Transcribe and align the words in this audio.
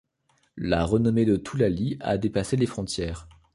La 0.57 0.83
renommée 0.83 1.25
de 1.25 1.35
Toulali 1.35 1.97
a 1.99 2.17
dépassé 2.17 2.55
les 2.57 2.65
frontières. 2.65 3.29